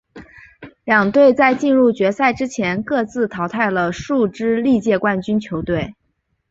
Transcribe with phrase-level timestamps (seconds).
[0.83, 5.93] 两队在进入决赛之前各自淘汰了数支历届冠军球队。